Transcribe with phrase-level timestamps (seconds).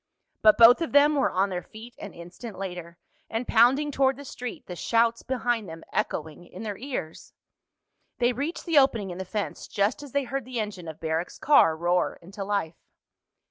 [0.41, 2.97] But both of them were on their feet an instant later
[3.29, 7.33] and pounding toward the street, the shouts behind them echoing in their ears.
[8.17, 11.37] They reached the opening in the fence just as they heard the engine of Barrack's
[11.37, 12.77] car roar into life.